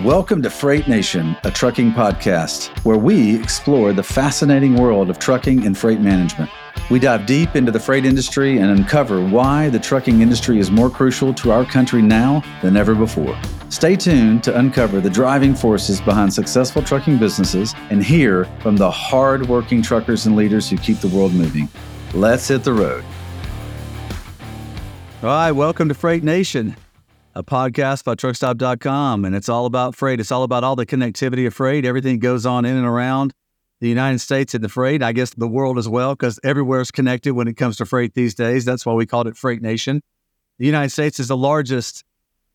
[0.00, 5.64] Welcome to Freight Nation, a trucking podcast where we explore the fascinating world of trucking
[5.64, 6.50] and freight management.
[6.90, 10.90] We dive deep into the freight industry and uncover why the trucking industry is more
[10.90, 13.40] crucial to our country now than ever before.
[13.70, 18.90] Stay tuned to uncover the driving forces behind successful trucking businesses and hear from the
[18.90, 21.70] hard-working truckers and leaders who keep the world moving.
[22.12, 23.02] Let's hit the road.
[25.22, 26.76] All right, welcome to Freight Nation
[27.36, 29.26] a podcast by truckstop.com.
[29.26, 30.20] And it's all about freight.
[30.20, 33.34] It's all about all the connectivity of freight, everything goes on in and around
[33.78, 35.02] the United States and the freight.
[35.02, 38.14] I guess the world as well, because everywhere is connected when it comes to freight
[38.14, 38.64] these days.
[38.64, 40.00] That's why we called it Freight Nation.
[40.58, 42.04] The United States is the largest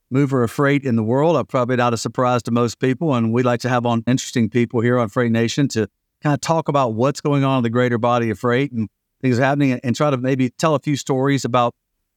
[0.10, 1.38] mover of freight in the world.
[1.38, 3.14] I'm probably not a surprise to most people.
[3.14, 5.88] And we like to have on interesting people here on Freight Nation to
[6.24, 8.90] kind of talk about what's going on in the greater body of freight and
[9.22, 11.76] things happening and try to maybe tell a few stories about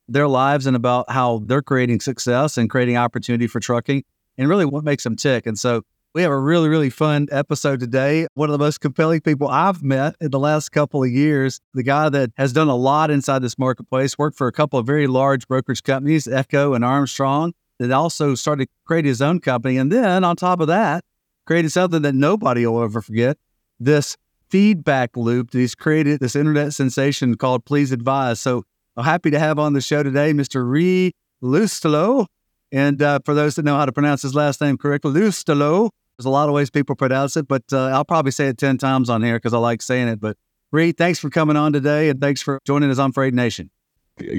[0.08, 4.04] their lives and about how they're creating success and creating opportunity for trucking
[4.38, 5.46] and really what makes them tick.
[5.46, 5.82] And so
[6.14, 8.28] we have a really, really fun episode today.
[8.34, 11.83] One of the most compelling people I've met in the last couple of years, the
[11.83, 15.08] guy that has done a lot inside this marketplace, worked for a couple of very
[15.08, 19.77] large brokerage companies, Echo and Armstrong, that also started to create his own company.
[19.77, 21.05] And then on top of that,
[21.46, 23.36] created something that nobody will ever forget
[23.80, 24.16] this
[24.48, 28.39] feedback loop that he's created, this internet sensation called Please Advise.
[28.39, 28.64] So
[28.97, 30.69] I'm happy to have on the show today Mr.
[30.69, 32.27] Reed Loustalot.
[32.70, 35.91] And uh, for those that know how to pronounce his last name correctly, Loustalot.
[36.17, 38.78] There's a lot of ways people pronounce it, but uh, I'll probably say it 10
[38.78, 40.20] times on here because I like saying it.
[40.20, 40.36] But
[40.70, 43.70] Reed, thanks for coming on today and thanks for joining us on Freight Nation.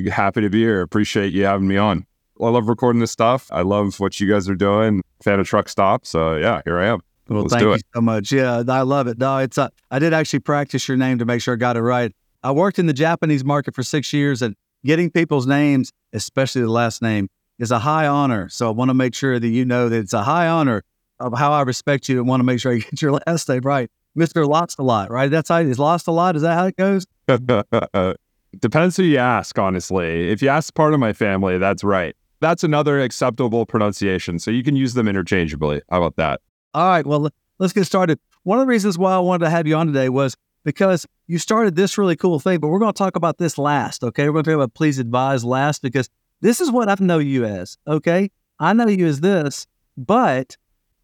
[0.10, 0.82] Happy to be here.
[0.82, 2.06] Appreciate you having me on.
[2.42, 3.50] I love recording this stuff.
[3.52, 5.02] I love what you guys are doing.
[5.22, 6.06] Fan of Truck Stop.
[6.06, 7.02] So yeah, here I am.
[7.28, 8.32] Well, Let's thank you so much.
[8.32, 9.18] Yeah, I love it.
[9.18, 11.82] No, it's uh, I did actually practice your name to make sure I got it
[11.82, 12.14] right.
[12.46, 16.70] I worked in the Japanese market for six years, and getting people's names, especially the
[16.70, 18.50] last name, is a high honor.
[18.50, 20.84] So I want to make sure that you know that it's a high honor
[21.20, 23.62] of how I respect you and want to make sure I get your last name
[23.62, 23.90] right.
[24.16, 24.48] Mr.
[24.48, 25.32] Lost a lot, right?
[25.32, 26.36] That's how he's lost a lot.
[26.36, 27.08] Is that how it goes?
[28.60, 30.30] Depends who you ask, honestly.
[30.30, 32.16] If you ask part of my family, that's right.
[32.42, 34.38] That's another acceptable pronunciation.
[34.38, 35.82] So you can use them interchangeably.
[35.90, 36.42] How about that?
[36.76, 37.08] All right.
[37.08, 38.20] Well, let's get started.
[38.44, 41.38] One of the reasons why I wanted to have you on today was because you
[41.38, 44.04] started this really cool thing, but we're going to talk about this last.
[44.04, 44.26] Okay.
[44.26, 46.10] We're going to talk about please advise last because
[46.42, 47.78] this is what I know you as.
[47.88, 48.30] Okay.
[48.60, 50.58] I know you as this, but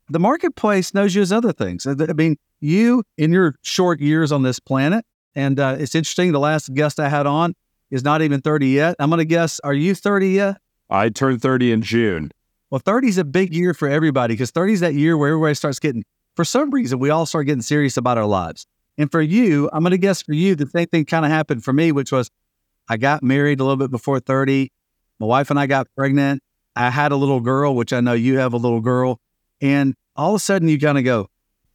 [0.09, 1.85] the marketplace knows you as other things.
[1.85, 5.05] I mean, you in your short years on this planet,
[5.35, 6.31] and uh, it's interesting.
[6.31, 7.55] The last guest I had on
[7.89, 8.95] is not even 30 yet.
[8.99, 10.57] I'm going to guess, are you 30 yet?
[10.89, 12.31] I turned 30 in June.
[12.69, 15.55] Well, 30 is a big year for everybody because 30 is that year where everybody
[15.55, 16.03] starts getting,
[16.35, 18.65] for some reason, we all start getting serious about our lives.
[19.01, 21.63] And for you, I'm going to guess for you, the same thing kind of happened
[21.63, 22.29] for me, which was
[22.87, 24.71] I got married a little bit before 30.
[25.19, 26.43] My wife and I got pregnant.
[26.75, 29.19] I had a little girl, which I know you have a little girl.
[29.59, 31.29] And all of a sudden, you kind of go,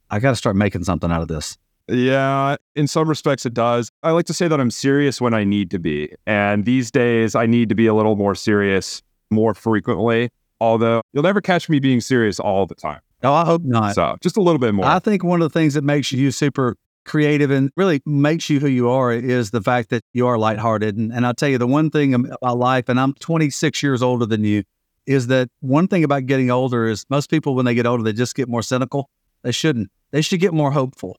[0.09, 1.57] I got to start making something out of this.
[1.89, 3.91] Yeah, in some respects, it does.
[4.03, 6.13] I like to say that I'm serious when I need to be.
[6.25, 10.29] And these days, I need to be a little more serious more frequently,
[10.61, 13.01] although you'll never catch me being serious all the time.
[13.21, 13.95] No, I hope not.
[13.95, 14.85] So just a little bit more.
[14.85, 16.77] I think one of the things that makes you super
[17.07, 20.95] creative and really makes you who you are is the fact that you are lighthearted.
[20.95, 24.25] And, and I'll tell you, the one thing about life, and I'm 26 years older
[24.25, 24.63] than you,
[25.07, 28.13] is that one thing about getting older is most people, when they get older, they
[28.13, 29.09] just get more cynical.
[29.41, 29.89] They shouldn't.
[30.11, 31.17] They should get more hopeful.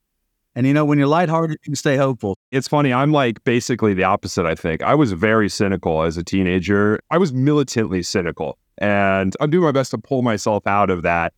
[0.54, 2.37] And you know, when you're lighthearted, you can stay hopeful.
[2.50, 2.93] It's funny.
[2.93, 4.82] I'm like basically the opposite, I think.
[4.82, 7.00] I was very cynical as a teenager.
[7.10, 8.59] I was militantly cynical.
[8.78, 11.32] And I'm doing my best to pull myself out of that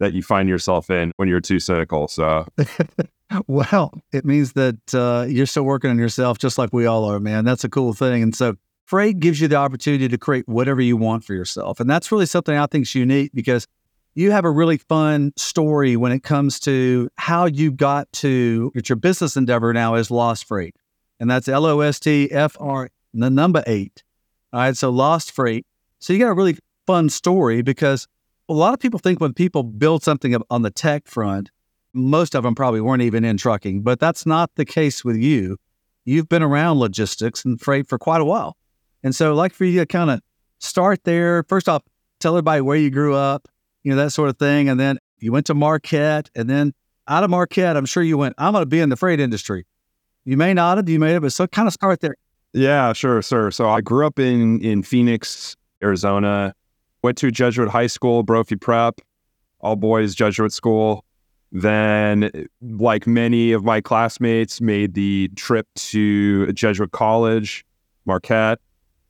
[0.00, 2.08] that you find yourself in when you're too cynical.
[2.08, 2.46] So
[3.46, 7.20] well, it means that uh, you're still working on yourself just like we all are,
[7.20, 7.44] man.
[7.44, 8.22] That's a cool thing.
[8.22, 8.54] And so
[8.86, 11.80] freight gives you the opportunity to create whatever you want for yourself.
[11.80, 13.66] And that's really something I think is unique because
[14.14, 18.96] you have a really fun story when it comes to how you got to your
[18.96, 20.74] business endeavor now is Lost Freight.
[21.20, 24.02] And that's L O S T F R, the number eight.
[24.52, 24.76] All right.
[24.76, 25.66] So Lost Freight.
[25.98, 28.08] So you got a really fun story because
[28.48, 31.50] a lot of people think when people build something on the tech front,
[31.92, 35.56] most of them probably weren't even in trucking, but that's not the case with you.
[36.04, 38.56] You've been around logistics and freight for quite a while.
[39.02, 40.20] And so, like for you to kind of
[40.58, 41.44] start there.
[41.44, 41.82] First off,
[42.18, 43.48] tell everybody where you grew up,
[43.82, 44.68] you know, that sort of thing.
[44.68, 46.30] And then you went to Marquette.
[46.34, 46.72] And then
[47.06, 49.66] out of Marquette, I'm sure you went, I'm going to be in the freight industry.
[50.24, 52.16] You may not have, you may have, but so kind of start there.
[52.52, 53.50] Yeah, sure, sir.
[53.50, 56.54] So I grew up in in Phoenix, Arizona.
[57.02, 59.00] Went to Jesuit high school, Brophy Prep,
[59.60, 61.04] all boys Jesuit school.
[61.50, 67.64] Then, like many of my classmates, made the trip to Jesuit College,
[68.04, 68.58] Marquette.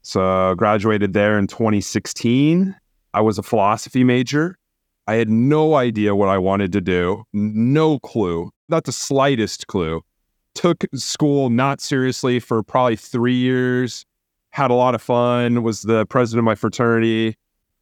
[0.03, 2.77] So, graduated there in 2016.
[3.15, 4.57] I was a philosophy major.
[5.09, 10.03] I had no idea what I wanted to do, no clue, not the slightest clue.
[10.55, 14.05] Took school not seriously for probably three years,
[14.51, 17.37] had a lot of fun, was the president of my fraternity.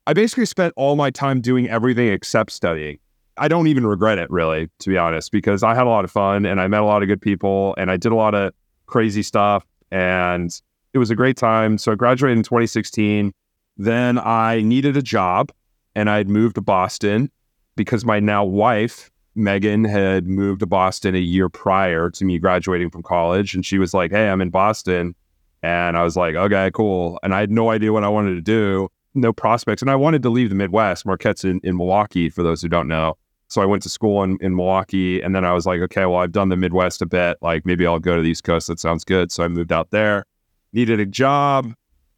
[0.09, 2.99] I basically spent all my time doing everything except studying.
[3.39, 6.13] I don't even regret it, really, to be honest, because I had a lot of
[6.13, 8.55] fun and I met a lot of good people and I did a lot of
[8.87, 9.67] crazy stuff.
[9.91, 10.51] And
[10.95, 11.77] it was a great time.
[11.77, 13.33] So I graduated in 2016.
[13.77, 15.51] Then I needed a job
[15.97, 17.31] and I'd moved to Boston
[17.75, 22.91] because my now wife, Megan, had moved to Boston a year prior to me graduating
[22.91, 23.55] from college.
[23.55, 25.17] And she was like, Hey, I'm in Boston.
[25.63, 27.19] And I was like, Okay, cool.
[27.25, 29.83] And I had no idea what I wanted to do, no prospects.
[29.83, 31.07] And I wanted to leave the Midwest.
[31.07, 33.17] Marquette's in, in Milwaukee, for those who don't know.
[33.49, 35.21] So I went to school in, in Milwaukee.
[35.21, 37.39] And then I was like, Okay, well, I've done the Midwest a bit.
[37.41, 38.69] Like maybe I'll go to the East Coast.
[38.69, 39.31] That sounds good.
[39.33, 40.25] So I moved out there,
[40.73, 41.73] needed a job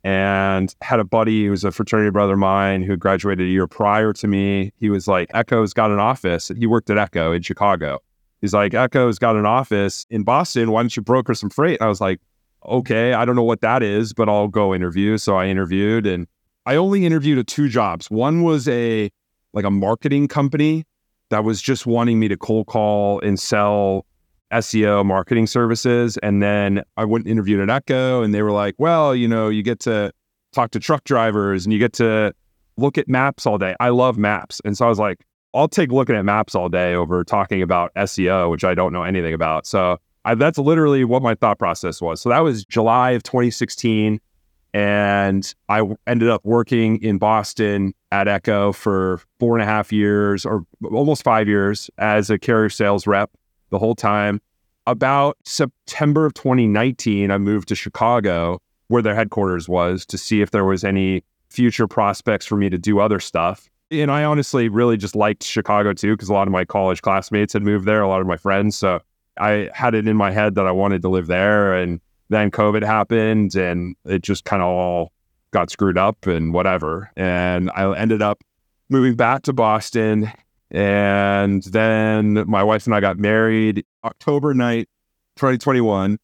[0.04, 3.66] and had a buddy who was a fraternity brother of mine who graduated a year
[3.66, 4.72] prior to me.
[4.78, 6.50] He was like, Echo's got an office.
[6.56, 7.98] He worked at Echo in Chicago.
[8.40, 10.70] He's like, Echo's got an office in Boston.
[10.70, 11.78] Why don't you broker some freight?
[11.80, 12.20] And I was like,
[12.64, 15.18] okay, I don't know what that is, but I'll go interview.
[15.18, 16.26] So I interviewed and
[16.68, 18.10] I only interviewed at two jobs.
[18.10, 19.10] One was a
[19.54, 20.84] like a marketing company
[21.30, 24.04] that was just wanting me to cold call and sell
[24.52, 26.18] SEO marketing services.
[26.18, 29.48] And then I went and interviewed at Echo and they were like, well, you know,
[29.48, 30.12] you get to
[30.52, 32.34] talk to truck drivers and you get to
[32.76, 33.74] look at maps all day.
[33.80, 34.60] I love maps.
[34.62, 35.24] And so I was like,
[35.54, 39.04] I'll take looking at maps all day over talking about SEO, which I don't know
[39.04, 39.66] anything about.
[39.66, 42.20] So I, that's literally what my thought process was.
[42.20, 44.20] So that was July of 2016.
[44.74, 50.44] And I ended up working in Boston at Echo for four and a half years
[50.44, 53.30] or almost five years as a carrier sales rep
[53.70, 54.40] the whole time.
[54.86, 60.50] About September of 2019, I moved to Chicago, where their headquarters was, to see if
[60.50, 63.68] there was any future prospects for me to do other stuff.
[63.90, 67.52] And I honestly really just liked Chicago too, because a lot of my college classmates
[67.52, 68.76] had moved there, a lot of my friends.
[68.76, 69.00] So
[69.38, 71.74] I had it in my head that I wanted to live there.
[71.74, 75.12] And then COVID happened and it just kind of all
[75.50, 77.10] got screwed up and whatever.
[77.16, 78.42] And I ended up
[78.88, 80.30] moving back to Boston
[80.70, 84.88] and then my wife and I got married October night,
[85.36, 86.18] 2021.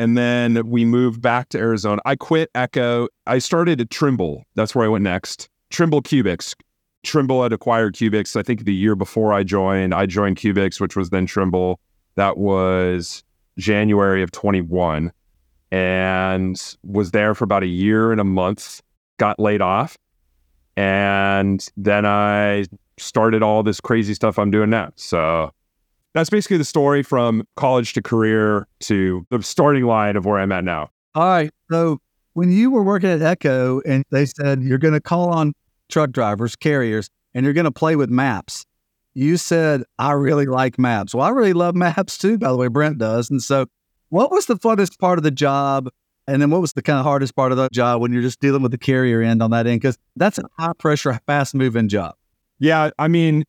[0.00, 2.00] And then we moved back to Arizona.
[2.04, 3.08] I quit Echo.
[3.26, 4.44] I started at Trimble.
[4.54, 5.48] That's where I went next.
[5.70, 6.54] Trimble Kuebix.
[7.02, 9.94] Trimble had acquired Kuebix, I think the year before I joined.
[9.94, 11.80] I joined Kuebix, which was then Trimble.
[12.14, 13.24] That was
[13.56, 15.12] January of 21
[15.70, 18.82] and was there for about a year and a month,
[19.18, 19.96] got laid off.
[20.76, 22.66] And then I
[22.98, 24.90] started all this crazy stuff I'm doing now.
[24.96, 25.50] So
[26.14, 30.52] that's basically the story from college to career to the starting line of where I'm
[30.52, 30.90] at now.
[31.14, 31.50] All right.
[31.70, 31.98] So
[32.34, 35.52] when you were working at Echo and they said you're going to call on
[35.88, 38.64] truck drivers, carriers, and you're going to play with maps,
[39.14, 41.14] you said, I really like maps.
[41.14, 43.30] Well, I really love maps too, by the way, Brent does.
[43.30, 43.66] And so,
[44.10, 45.88] what was the funnest part of the job?
[46.26, 48.40] And then what was the kind of hardest part of the job when you're just
[48.40, 49.80] dealing with the carrier end on that end?
[49.80, 52.14] Because that's a high pressure, fast moving job.
[52.58, 53.44] Yeah, I mean,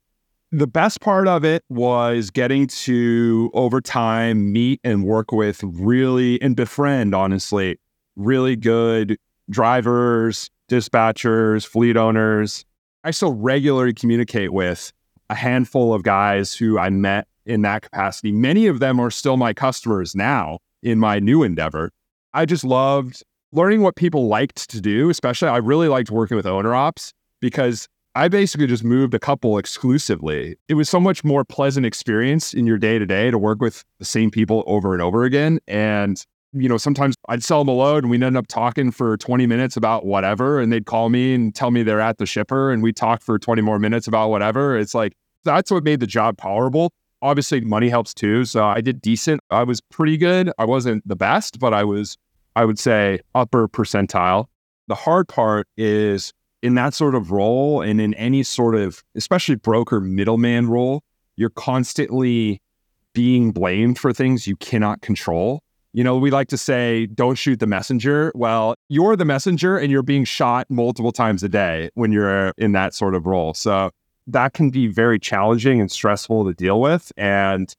[0.52, 6.42] the best part of it was getting to over time meet and work with really
[6.42, 7.80] and befriend, honestly,
[8.16, 9.18] really good
[9.50, 12.66] drivers, dispatchers, fleet owners.
[13.04, 14.92] I still regularly communicate with
[15.30, 18.32] a handful of guys who I met in that capacity.
[18.32, 21.92] Many of them are still my customers now in my new endeavor.
[22.34, 26.46] I just loved learning what people liked to do, especially I really liked working with
[26.46, 30.56] owner ops because I basically just moved a couple exclusively.
[30.68, 33.84] It was so much more pleasant experience in your day to day to work with
[33.98, 35.60] the same people over and over again.
[35.68, 39.18] And, you know, sometimes I'd sell them a load and we'd end up talking for
[39.18, 40.60] 20 minutes about whatever.
[40.60, 43.40] And they'd call me and tell me they're at the shipper and we talk for
[43.40, 44.78] 20 more minutes about whatever.
[44.78, 45.14] It's like,
[45.44, 46.92] that's what made the job tolerable.
[47.22, 48.46] Obviously, money helps too.
[48.46, 49.42] So I did decent.
[49.50, 50.52] I was pretty good.
[50.58, 52.18] I wasn't the best, but I was,
[52.56, 54.46] I would say, upper percentile.
[54.88, 59.56] The hard part is in that sort of role and in any sort of, especially
[59.56, 61.04] broker middleman role,
[61.36, 62.62] you're constantly
[63.14, 65.62] being blamed for things you cannot control.
[65.94, 68.32] You know, we like to say, don't shoot the messenger.
[68.36, 72.74] Well, you're the messenger and you're being shot multiple times a day when you're in
[72.74, 73.54] that sort of role.
[73.54, 73.90] So
[74.32, 77.12] that can be very challenging and stressful to deal with.
[77.18, 77.74] And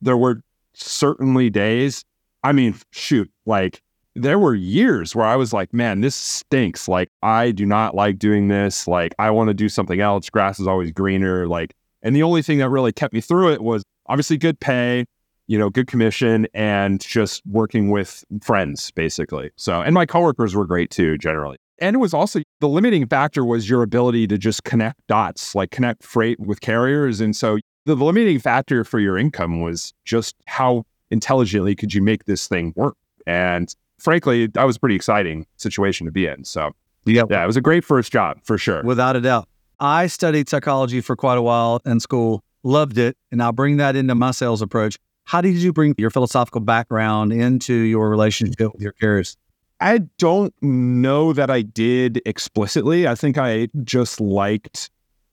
[0.00, 0.42] there were
[0.74, 2.04] certainly days,
[2.42, 3.82] I mean, shoot, like
[4.16, 6.88] there were years where I was like, man, this stinks.
[6.88, 8.88] Like, I do not like doing this.
[8.88, 10.30] Like, I want to do something else.
[10.30, 11.46] Grass is always greener.
[11.46, 15.04] Like, and the only thing that really kept me through it was obviously good pay,
[15.48, 19.50] you know, good commission, and just working with friends, basically.
[19.56, 21.58] So, and my coworkers were great too, generally.
[21.78, 25.70] And it was also the limiting factor was your ability to just connect dots, like
[25.70, 27.20] connect freight with carriers.
[27.20, 32.24] And so the limiting factor for your income was just how intelligently could you make
[32.24, 32.96] this thing work?
[33.26, 36.44] And frankly, that was a pretty exciting situation to be in.
[36.44, 36.72] So
[37.04, 38.82] yeah, yeah, it was a great first job for sure.
[38.82, 39.48] Without a doubt.
[39.78, 43.94] I studied psychology for quite a while in school, loved it, and I'll bring that
[43.94, 44.96] into my sales approach.
[45.24, 49.36] How did you bring your philosophical background into your relationship with your carriers?
[49.80, 53.06] I don't know that I did explicitly.
[53.06, 54.90] I think I just liked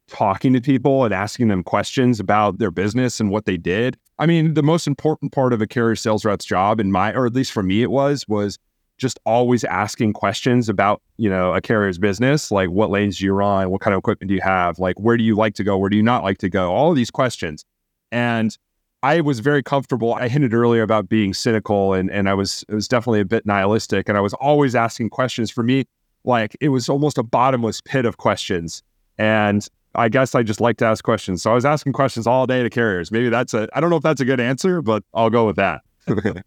[0.07, 3.97] talking to people and asking them questions about their business and what they did.
[4.19, 7.25] I mean, the most important part of a carrier sales rep's job in my or
[7.25, 8.59] at least for me it was was
[8.97, 13.33] just always asking questions about, you know, a carrier's business, like what lanes do you
[13.33, 15.77] run, what kind of equipment do you have, like where do you like to go,
[15.77, 17.65] where do you not like to go, all of these questions.
[18.11, 18.55] And
[19.03, 20.13] I was very comfortable.
[20.15, 23.45] I hinted earlier about being cynical and and I was it was definitely a bit
[23.45, 25.85] nihilistic and I was always asking questions for me
[26.23, 28.81] like it was almost a bottomless pit of questions.
[29.17, 31.43] And I guess I just like to ask questions.
[31.43, 33.11] So I was asking questions all day to carriers.
[33.11, 35.57] Maybe that's a, I don't know if that's a good answer, but I'll go with
[35.57, 35.81] that.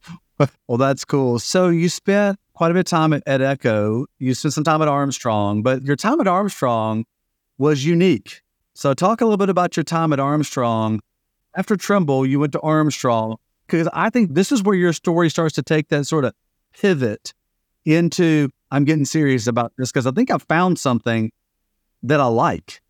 [0.67, 1.39] well, that's cool.
[1.39, 4.07] So you spent quite a bit of time at, at Echo.
[4.19, 7.05] You spent some time at Armstrong, but your time at Armstrong
[7.59, 8.43] was unique.
[8.75, 11.01] So talk a little bit about your time at Armstrong.
[11.57, 13.37] After Trimble, you went to Armstrong
[13.67, 16.35] because I think this is where your story starts to take that sort of
[16.79, 17.33] pivot
[17.87, 21.33] into I'm getting serious about this because I think I found something
[22.03, 22.83] that I like.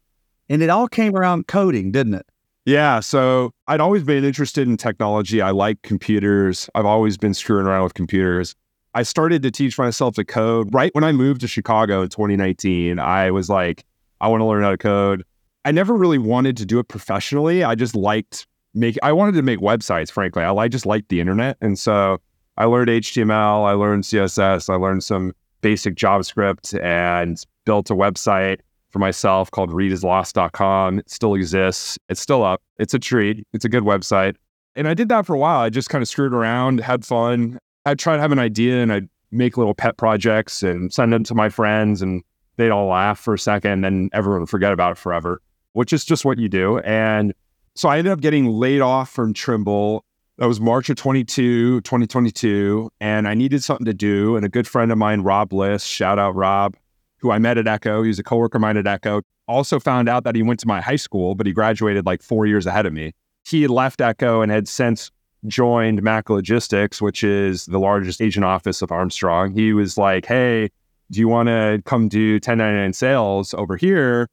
[0.48, 2.26] And it all came around coding, didn't it?
[2.64, 2.98] Yeah.
[3.00, 5.40] So I'd always been interested in technology.
[5.40, 6.68] I like computers.
[6.74, 8.56] I've always been screwing around with computers.
[8.94, 12.98] I started to teach myself to code right when I moved to Chicago in 2019.
[12.98, 13.84] I was like,
[14.20, 15.22] I want to learn how to code.
[15.64, 17.62] I never really wanted to do it professionally.
[17.62, 20.42] I just liked make I wanted to make websites, frankly.
[20.42, 21.56] I, I just liked the internet.
[21.60, 22.18] And so
[22.56, 28.60] I learned HTML, I learned CSS, I learned some basic JavaScript and built a website
[28.90, 31.00] for myself called reedislost.com.
[31.00, 31.98] It still exists.
[32.08, 32.62] It's still up.
[32.78, 33.46] It's a treat.
[33.52, 34.36] It's a good website.
[34.76, 35.60] And I did that for a while.
[35.60, 37.58] I just kind of screwed around, had fun.
[37.84, 41.24] I'd try to have an idea and I'd make little pet projects and send them
[41.24, 42.22] to my friends and
[42.56, 45.40] they'd all laugh for a second and then everyone would forget about it forever,
[45.72, 46.78] which is just what you do.
[46.80, 47.34] And
[47.76, 50.04] so I ended up getting laid off from Trimble.
[50.38, 52.90] That was March of 22, 2022.
[53.00, 54.34] And I needed something to do.
[54.34, 56.74] And a good friend of mine, Rob Bliss, shout out Rob,
[57.18, 58.02] who I met at Echo.
[58.02, 59.20] He was a coworker of mine at Echo.
[59.46, 62.46] Also found out that he went to my high school, but he graduated like four
[62.46, 63.12] years ahead of me.
[63.44, 65.10] He left Echo and had since
[65.46, 69.52] joined Mac Logistics, which is the largest agent office of Armstrong.
[69.52, 70.70] He was like, Hey,
[71.10, 74.28] do you want to come do 1099 sales over here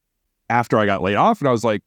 [0.50, 1.39] after I got laid off?
[1.39, 1.83] And I was like,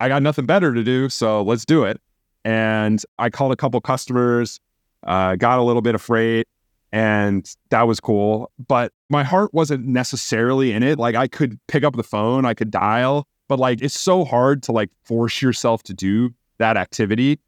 [0.00, 1.08] I got nothing better to do.
[1.08, 2.00] So let's do it.
[2.44, 4.60] And I called a couple customers,
[5.06, 6.46] uh, got a little bit of freight,
[6.92, 8.50] and that was cool.
[8.66, 10.98] But my heart wasn't necessarily in it.
[10.98, 14.62] Like I could pick up the phone, I could dial, but like it's so hard
[14.64, 17.38] to like force yourself to do that activity,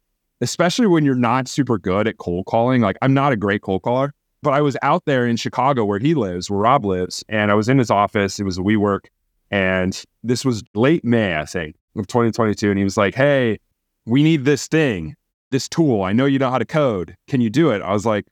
[0.41, 2.81] especially when you're not super good at cold calling.
[2.81, 5.99] Like I'm not a great cold caller, but I was out there in Chicago where
[5.99, 8.39] he lives, where Rob lives, and I was in his office.
[8.39, 9.07] It was a WeWork,
[9.49, 12.69] and this was late May, I think, of 2022.
[12.69, 13.59] And he was like, "Hey,
[14.05, 15.15] we need this thing,
[15.51, 16.03] this tool.
[16.03, 17.15] I know you know how to code.
[17.27, 18.25] Can you do it?" I was like,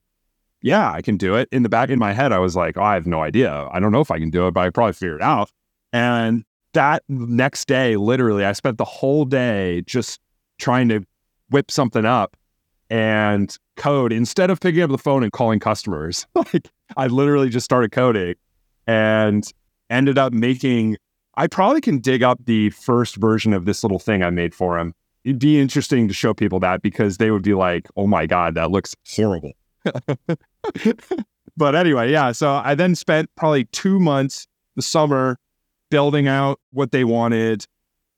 [0.62, 1.48] yeah, I can do it.
[1.52, 3.68] In the back in my head, I was like, oh, I have no idea.
[3.72, 5.50] I don't know if I can do it, but I probably figure it out.
[5.94, 10.20] And that next day, literally, I spent the whole day just
[10.60, 11.02] trying to
[11.50, 12.36] whip something up
[12.90, 16.28] and code instead of picking up the phone and calling customers.
[16.36, 18.36] like I literally just started coding
[18.86, 19.52] and
[19.90, 20.98] ended up making
[21.40, 24.78] I probably can dig up the first version of this little thing I made for
[24.78, 24.94] him.
[25.24, 28.56] It'd be interesting to show people that because they would be like, "Oh my god,
[28.56, 29.54] that looks horrible."
[31.56, 32.34] but anyway, yeah.
[32.34, 35.38] So I then spent probably two months the summer
[35.90, 37.66] building out what they wanted.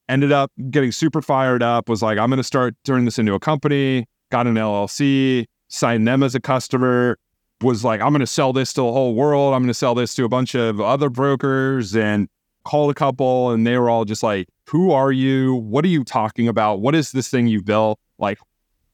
[0.10, 1.90] Ended up getting super fired up.
[1.90, 4.08] Was like, I'm going to start turning this into a company.
[4.32, 5.46] Got an LLC.
[5.68, 7.20] Signed them as a customer.
[7.62, 9.54] Was like, I'm going to sell this to the whole world.
[9.54, 12.28] I'm going to sell this to a bunch of other brokers and
[12.63, 15.56] called a couple, and they were all just like, "Who are you?
[15.56, 16.82] What are you talking about?
[16.82, 18.00] What is this thing you built?
[18.18, 18.39] Like,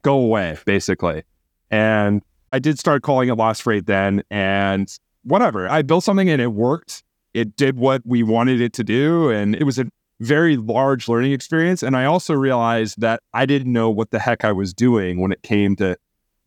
[0.01, 1.23] go away, basically."
[1.69, 2.21] And
[2.51, 4.89] I did start calling it Lost Freight then, and
[5.23, 5.69] whatever.
[5.69, 7.03] I built something and it worked.
[7.33, 9.85] It did what we wanted it to do, and it was a
[10.19, 11.83] very large learning experience.
[11.83, 15.31] And I also realized that I didn't know what the heck I was doing when
[15.31, 15.97] it came to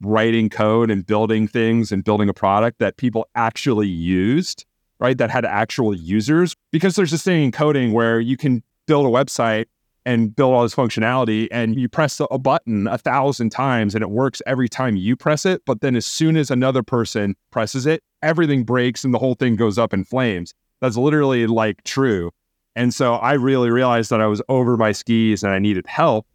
[0.00, 4.64] writing code and building things and building a product that people actually used,
[5.00, 5.18] right?
[5.18, 6.54] That had actual users.
[6.70, 9.66] Because there's this thing in coding where you can build a website
[10.06, 14.10] and build all this functionality and you press a button a thousand times and it
[14.10, 18.02] works every time you press it but then as soon as another person presses it
[18.22, 22.30] everything breaks and the whole thing goes up in flames That's literally like true.
[22.76, 26.26] And so I really realized that I was over my skis and I needed help.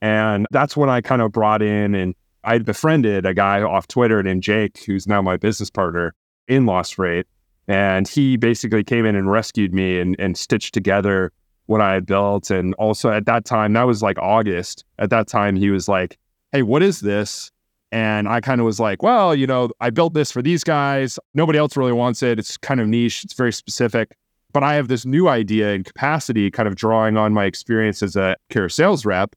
[0.00, 4.22] And that's when I kind of brought in and I befriended a guy off Twitter
[4.22, 6.14] named Jake, who's now my business partner
[6.48, 7.26] in Lost Freight.
[7.68, 11.32] And he basically came in and rescued me and, and stitched together
[11.66, 12.50] what I had built.
[12.50, 14.84] And also at that time, that was like August.
[14.98, 16.18] At that time, he was like,
[16.52, 17.50] Hey, what is this?
[17.90, 21.18] And I kind of was like, Well, you know, I built this for these guys.
[21.32, 22.38] Nobody else really wants it.
[22.38, 24.16] It's kind of niche, it's very specific.
[24.52, 28.14] But I have this new idea and capacity, kind of drawing on my experience as
[28.14, 29.34] a carrier sales rep.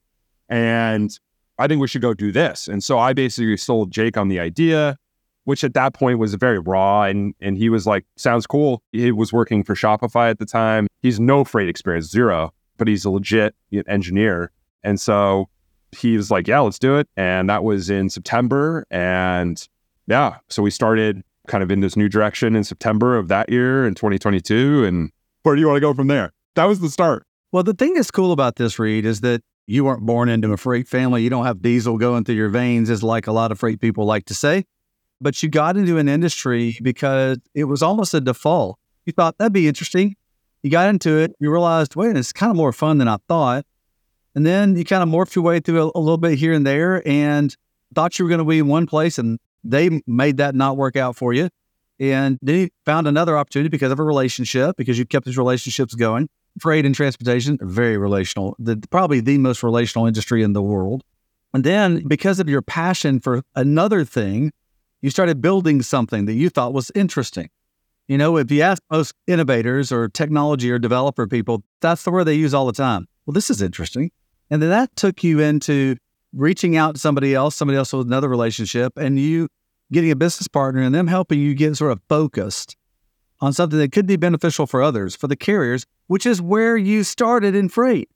[0.48, 1.18] And
[1.58, 2.68] I think we should go do this.
[2.68, 4.96] And so I basically sold Jake on the idea
[5.48, 7.04] which at that point was very raw.
[7.04, 8.82] And and he was like, sounds cool.
[8.92, 10.86] He was working for Shopify at the time.
[11.00, 13.54] He's no freight experience, zero, but he's a legit
[13.88, 14.50] engineer.
[14.84, 15.48] And so
[15.96, 17.08] he was like, yeah, let's do it.
[17.16, 18.86] And that was in September.
[18.90, 19.66] And
[20.06, 23.86] yeah, so we started kind of in this new direction in September of that year
[23.86, 24.84] in 2022.
[24.84, 25.10] And
[25.44, 26.30] where do you want to go from there?
[26.56, 27.22] That was the start.
[27.52, 30.58] Well, the thing that's cool about this, Reed, is that you weren't born into a
[30.58, 31.22] freight family.
[31.22, 34.04] You don't have diesel going through your veins, as like a lot of freight people
[34.04, 34.66] like to say
[35.20, 38.78] but you got into an industry because it was almost a default.
[39.04, 40.16] You thought that'd be interesting.
[40.62, 43.64] You got into it, you realized, wait, it's kind of more fun than I thought.
[44.34, 46.66] And then you kind of morphed your way through a, a little bit here and
[46.66, 47.56] there and
[47.94, 50.96] thought you were going to be in one place and they made that not work
[50.96, 51.48] out for you.
[52.00, 55.94] And then you found another opportunity because of a relationship, because you kept these relationships
[55.94, 56.28] going.
[56.60, 61.04] Freight and transportation, very relational, the, probably the most relational industry in the world.
[61.54, 64.52] And then because of your passion for another thing,
[65.00, 67.50] you started building something that you thought was interesting.
[68.08, 72.24] You know, if you ask most innovators or technology or developer people, that's the word
[72.24, 73.06] they use all the time.
[73.26, 74.10] Well, this is interesting.
[74.50, 75.96] And then that took you into
[76.32, 79.48] reaching out to somebody else, somebody else with another relationship, and you
[79.92, 82.76] getting a business partner and them helping you get sort of focused
[83.40, 87.04] on something that could be beneficial for others, for the carriers, which is where you
[87.04, 88.10] started in freight.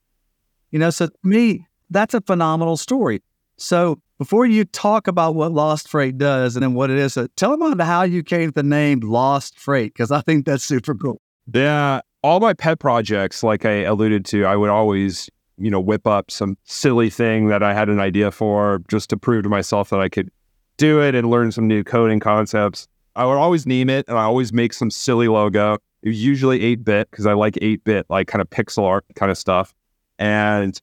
[0.71, 3.23] You know, so me, that's a phenomenal story.
[3.62, 7.29] So before you talk about what Lost Freight does and then what it is, uh,
[7.37, 10.64] tell them about how you came to the name Lost Freight because I think that's
[10.64, 11.20] super cool.
[11.53, 16.09] Yeah, all my pet projects, like I alluded to, I would always, you know, whip
[16.09, 19.90] up some silly thing that I had an idea for just to prove to myself
[19.90, 20.31] that I could
[20.77, 22.88] do it and learn some new coding concepts.
[23.14, 25.75] I would always name it and I always make some silly logo.
[26.03, 29.05] It was usually 8 bit because I like 8 bit, like kind of pixel art
[29.14, 29.72] kind of stuff.
[30.18, 30.81] And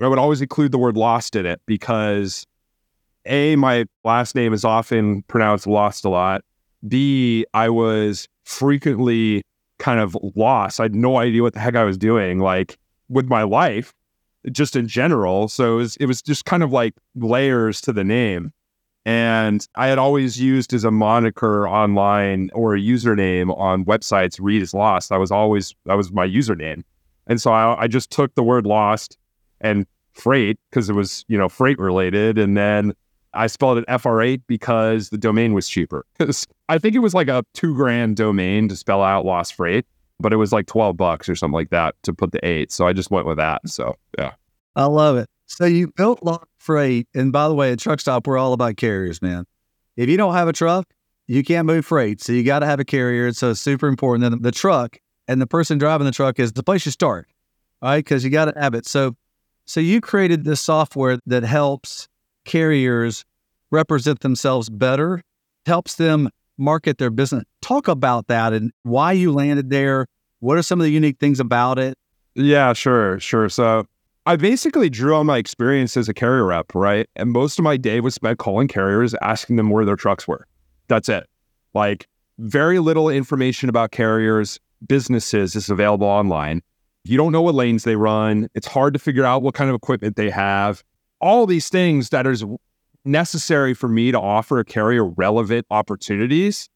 [0.00, 2.46] I would always include the word lost in it because
[3.26, 6.42] A, my last name is often pronounced lost a lot.
[6.88, 9.42] B, I was frequently
[9.78, 10.80] kind of lost.
[10.80, 12.78] I had no idea what the heck I was doing, like
[13.08, 13.92] with my life,
[14.50, 15.48] just in general.
[15.48, 18.52] So it was, it was just kind of like layers to the name.
[19.04, 24.62] And I had always used as a moniker online or a username on websites, read
[24.62, 25.10] is lost.
[25.10, 26.82] I was always, that was my username.
[27.26, 29.18] And so I, I just took the word lost
[29.62, 32.38] and freight because it was, you know, freight related.
[32.38, 32.92] And then
[33.34, 36.04] I spelled it FR8 because the domain was cheaper.
[36.68, 39.86] I think it was like a two grand domain to spell out lost freight,
[40.20, 42.70] but it was like 12 bucks or something like that to put the eight.
[42.70, 43.66] So I just went with that.
[43.68, 44.32] So yeah.
[44.76, 45.28] I love it.
[45.46, 47.08] So you built Lost Freight.
[47.14, 49.44] And by the way, at Truck Stop, we're all about carriers, man.
[49.96, 50.88] If you don't have a truck,
[51.26, 52.22] you can't move freight.
[52.22, 53.30] So you got to have a carrier.
[53.32, 54.98] So it's super important that the truck
[55.28, 57.28] and the person driving the truck is the place you start,
[57.82, 57.98] right?
[57.98, 58.86] Because you got to have it.
[58.86, 59.14] So
[59.72, 62.06] so you created this software that helps
[62.44, 63.24] carriers
[63.70, 65.22] represent themselves better,
[65.64, 67.44] helps them market their business.
[67.62, 70.08] Talk about that and why you landed there.
[70.40, 71.96] What are some of the unique things about it?
[72.34, 73.48] Yeah, sure, sure.
[73.48, 73.86] So
[74.26, 77.08] I basically drew on my experience as a carrier rep, right?
[77.16, 80.46] And most of my day was spent calling carriers, asking them where their trucks were.
[80.88, 81.26] That's it.
[81.72, 82.06] Like
[82.36, 86.60] very little information about carriers, businesses is available online.
[87.04, 88.48] You don't know what lanes they run.
[88.54, 90.82] It's hard to figure out what kind of equipment they have.
[91.20, 92.44] All these things that is
[93.04, 96.68] necessary for me to offer a carrier relevant opportunities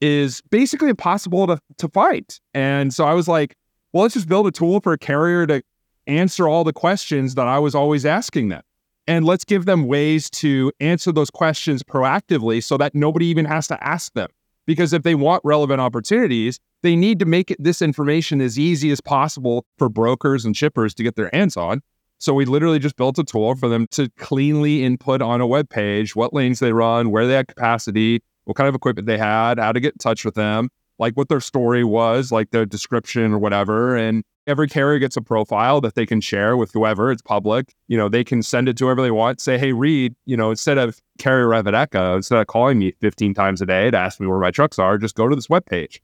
[0.00, 2.40] is basically impossible to, to fight.
[2.54, 3.56] And so I was like,
[3.92, 5.62] well, let's just build a tool for a carrier to
[6.06, 8.62] answer all the questions that I was always asking them.
[9.06, 13.66] And let's give them ways to answer those questions proactively so that nobody even has
[13.68, 14.28] to ask them.
[14.68, 19.00] Because if they want relevant opportunities, they need to make this information as easy as
[19.00, 21.80] possible for brokers and shippers to get their hands on.
[22.18, 25.70] So we literally just built a tool for them to cleanly input on a web
[25.70, 29.58] page what lanes they run, where they had capacity, what kind of equipment they had,
[29.58, 33.32] how to get in touch with them, like what their story was, like their description
[33.32, 33.96] or whatever.
[33.96, 37.12] And every carrier gets a profile that they can share with whoever.
[37.12, 37.74] It's public.
[37.86, 39.40] You know, they can send it to whoever they want.
[39.40, 42.92] Say, hey, Reed, you know, instead of carrier rev at Echo, instead of calling me
[43.00, 45.48] 15 times a day to ask me where my trucks are, just go to this
[45.48, 46.02] web page.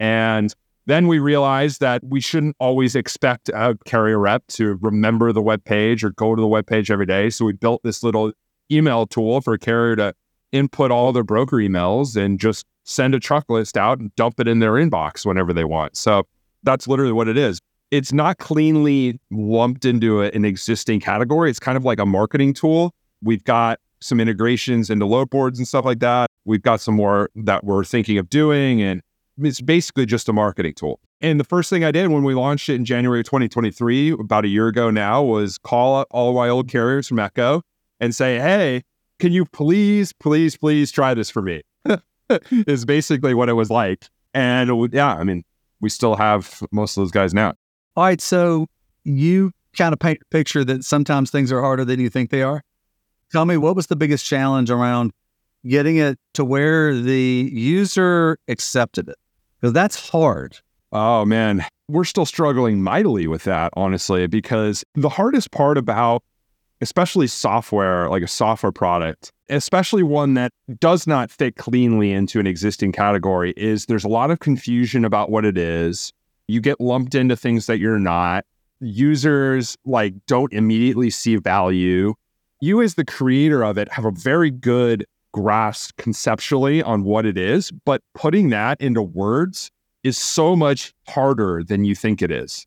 [0.00, 0.54] And
[0.86, 5.64] Then we realized that we shouldn't always expect a carrier rep to remember the web
[5.64, 7.30] page or go to the web page every day.
[7.30, 8.32] So we built this little
[8.70, 10.14] email tool for a carrier to
[10.52, 14.48] input all their broker emails and just send a truck list out and dump it
[14.48, 15.96] in their inbox whenever they want.
[15.96, 16.26] So
[16.62, 17.60] that's literally what it is.
[17.90, 21.50] It's not cleanly lumped into a, an existing category.
[21.50, 22.92] It's kind of like a marketing tool.
[23.22, 26.30] We've got some integrations into load boards and stuff like that.
[26.44, 28.82] We've got some more that we're thinking of doing.
[28.82, 29.00] And
[29.38, 31.00] it's basically just a marketing tool.
[31.20, 34.44] And the first thing I did when we launched it in January of 2023, about
[34.44, 37.62] a year ago now, was call all of my old carriers from Echo
[37.98, 38.82] and say, hey,
[39.18, 41.62] can you please, please, please try this for me?
[42.50, 44.06] is basically what it was like.
[44.32, 45.44] And yeah, I mean,
[45.80, 47.54] we still have most of those guys now.
[47.96, 48.20] All right.
[48.20, 48.66] So
[49.04, 52.42] you kind of paint a picture that sometimes things are harder than you think they
[52.42, 52.62] are.
[53.30, 55.12] Tell me, what was the biggest challenge around
[55.66, 59.16] getting it to where the user accepted it?
[59.60, 60.58] Because that's hard.
[60.92, 61.64] Oh, man.
[61.88, 66.22] We're still struggling mightily with that, honestly, because the hardest part about
[66.84, 72.46] especially software, like a software product, especially one that does not fit cleanly into an
[72.46, 76.12] existing category, is there's a lot of confusion about what it is.
[76.46, 78.44] You get lumped into things that you're not.
[78.80, 82.12] Users like don't immediately see value.
[82.60, 87.38] You, as the creator of it, have a very good grasp conceptually on what it
[87.38, 89.70] is, but putting that into words
[90.02, 92.66] is so much harder than you think it is.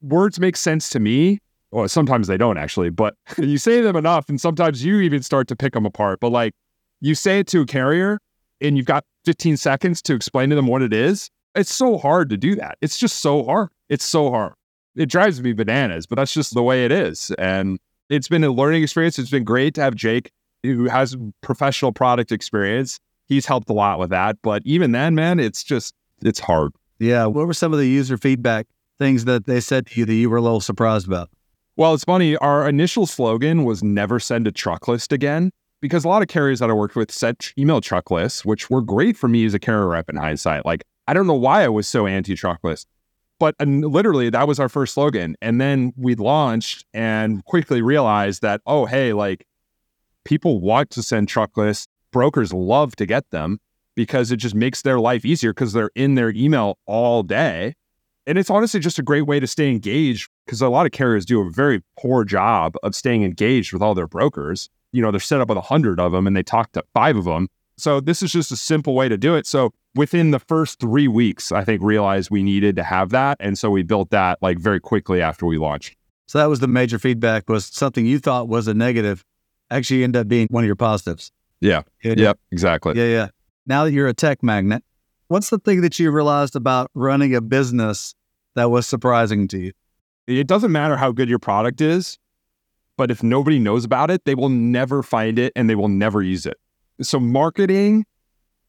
[0.00, 1.40] Words make sense to me,
[1.72, 5.48] well, sometimes they don't actually, but you say them enough, and sometimes you even start
[5.48, 6.20] to pick them apart.
[6.20, 6.54] But like
[7.00, 8.18] you say it to a carrier,
[8.60, 11.30] and you've got 15 seconds to explain to them what it is.
[11.54, 12.78] It's so hard to do that.
[12.80, 13.70] It's just so hard.
[13.88, 14.54] It's so hard.
[14.96, 17.32] It drives me bananas, but that's just the way it is.
[17.38, 17.78] And
[18.08, 19.18] it's been a learning experience.
[19.18, 20.30] It's been great to have Jake,
[20.62, 22.98] who has professional product experience.
[23.26, 24.36] He's helped a lot with that.
[24.42, 26.72] But even then, man, it's just, it's hard.
[26.98, 27.26] Yeah.
[27.26, 28.66] What were some of the user feedback
[28.98, 31.30] things that they said to you that you were a little surprised about?
[31.76, 32.36] Well, it's funny.
[32.36, 36.58] Our initial slogan was never send a truck list again because a lot of carriers
[36.60, 39.58] that I worked with sent email truck lists, which were great for me as a
[39.58, 40.66] carrier rep in hindsight.
[40.66, 42.86] Like, I don't know why I was so anti truck list,
[43.38, 45.36] but literally that was our first slogan.
[45.40, 49.46] And then we launched and quickly realized that, oh, hey, like
[50.24, 51.86] people want to send truck lists.
[52.12, 53.58] Brokers love to get them
[53.94, 57.74] because it just makes their life easier because they're in their email all day.
[58.26, 61.24] And it's honestly just a great way to stay engaged because a lot of carriers
[61.24, 64.68] do a very poor job of staying engaged with all their brokers.
[64.90, 67.16] You know, they're set up with a hundred of them and they talk to five
[67.16, 67.46] of them.
[67.76, 69.46] So this is just a simple way to do it.
[69.46, 73.36] So within the first three weeks, I think realized we needed to have that.
[73.38, 75.94] And so we built that like very quickly after we launched.
[76.26, 79.24] So that was the major feedback was something you thought was a negative
[79.70, 81.30] actually ended up being one of your positives.
[81.60, 81.82] Yeah.
[82.02, 82.40] Yep.
[82.50, 82.96] Exactly.
[82.96, 83.04] Yeah.
[83.04, 83.28] Yeah.
[83.66, 84.82] Now that you're a tech magnet,
[85.28, 88.16] what's the thing that you realized about running a business
[88.56, 89.72] that was surprising to you?
[90.26, 92.18] It doesn't matter how good your product is,
[92.96, 96.22] but if nobody knows about it, they will never find it and they will never
[96.22, 96.58] use it.
[97.02, 98.04] So, marketing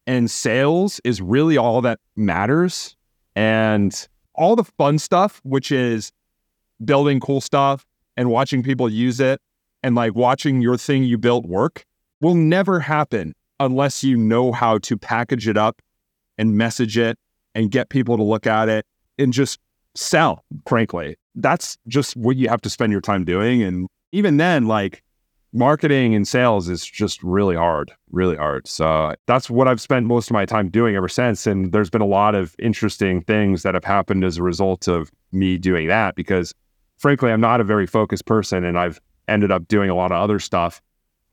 [0.08, 2.96] and sales is really all that matters.
[3.36, 6.12] And all the fun stuff, which is
[6.84, 7.86] building cool stuff
[8.18, 9.40] and watching people use it
[9.84, 11.86] and like watching your thing you built work,
[12.22, 15.82] will never happen unless you know how to package it up
[16.38, 17.18] and message it
[17.54, 18.86] and get people to look at it
[19.20, 19.60] and just
[19.96, 21.16] sell, frankly.
[21.36, 23.63] That's just what you have to spend your time doing.
[23.63, 25.04] And even then, like
[25.54, 28.67] marketing and sales is just really hard, really hard.
[28.67, 31.46] So that's what I've spent most of my time doing ever since.
[31.46, 35.12] And there's been a lot of interesting things that have happened as a result of
[35.32, 36.54] me doing that because
[36.98, 40.22] frankly, I'm not a very focused person and I've ended up doing a lot of
[40.22, 40.82] other stuff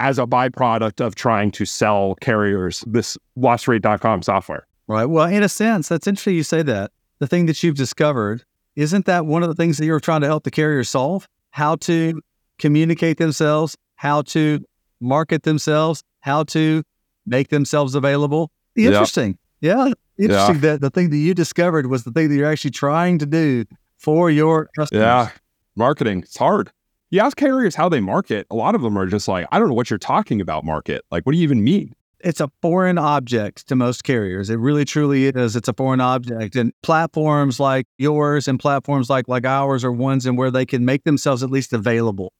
[0.00, 4.66] as a byproduct of trying to sell carriers this lostfreight.com software.
[4.86, 5.04] Right.
[5.04, 6.92] Well, in a sense, that's interesting you say that.
[7.18, 8.44] The thing that you've discovered
[8.78, 11.28] isn't that one of the things that you're trying to help the carrier solve?
[11.50, 12.22] How to
[12.60, 14.64] communicate themselves, how to
[15.00, 16.84] market themselves, how to
[17.26, 18.52] make themselves available.
[18.76, 19.36] Interesting.
[19.60, 19.90] Yeah.
[20.16, 20.60] Interesting yeah.
[20.60, 23.64] that the thing that you discovered was the thing that you're actually trying to do
[23.96, 25.02] for your customers.
[25.02, 25.30] Yeah.
[25.74, 26.20] Marketing.
[26.20, 26.70] It's hard.
[27.10, 28.46] You ask carriers how they market.
[28.48, 31.04] A lot of them are just like, I don't know what you're talking about, market.
[31.10, 31.94] Like, what do you even mean?
[32.20, 34.50] It's a foreign object to most carriers.
[34.50, 35.56] It really truly is.
[35.56, 36.56] It's a foreign object.
[36.56, 40.84] And platforms like yours and platforms like like ours are ones in where they can
[40.84, 42.32] make themselves at least available.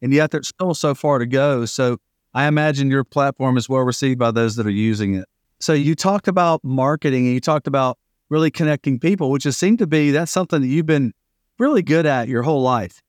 [0.00, 1.66] And yet there's still so far to go.
[1.66, 1.98] So
[2.34, 5.26] I imagine your platform is well received by those that are using it.
[5.58, 9.78] So you talked about marketing and you talked about really connecting people, which has seemed
[9.78, 11.12] to be that's something that you've been
[11.58, 13.02] really good at your whole life.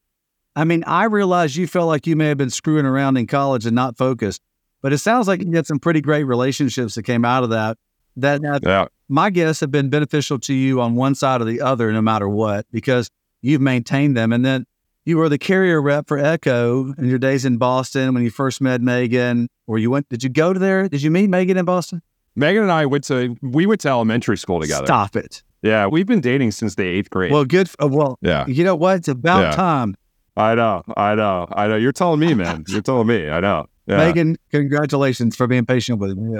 [0.56, 3.66] I mean, I realize you felt like you may have been screwing around in college
[3.66, 4.42] and not focused.
[4.82, 7.78] But it sounds like you had some pretty great relationships that came out of that.
[8.20, 8.86] that have, Yeah.
[9.10, 12.28] my guess have been beneficial to you on one side or the other, no matter
[12.28, 13.12] what, because
[13.44, 14.34] you've maintained them.
[14.34, 14.66] And then
[15.06, 18.60] you were the carrier rep for Echo in your days in Boston when you first
[18.60, 20.90] met Megan, or you went, did you go to there?
[20.90, 22.02] Did you meet Megan in Boston?
[22.36, 24.86] Megan and I went to we went to elementary school together.
[24.88, 25.44] Stop it.
[25.62, 27.32] Yeah, we've been dating since the eighth grade.
[27.32, 27.70] Well, good.
[27.82, 28.98] uh, well, yeah, you know what?
[28.98, 29.52] It's about Yeah.
[29.52, 29.96] time.
[30.36, 31.76] I know, I know, I know.
[31.78, 32.63] You're telling me, man.
[32.68, 33.30] You're telling me.
[33.30, 33.68] I know.
[33.88, 33.97] Yeah.
[33.97, 36.38] Megan, congratulations for being patient with me.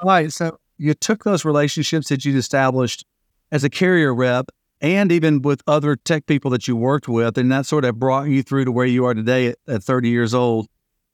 [0.00, 0.32] All right.
[0.32, 3.04] So you took those relationships that you'd established
[3.52, 4.50] as a carrier rep
[4.80, 8.28] and even with other tech people that you worked with, and that sort of brought
[8.28, 10.68] you through to where you are today at, at 30 years old.